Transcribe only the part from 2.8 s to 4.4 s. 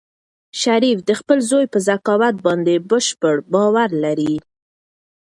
بشپړ باور لري.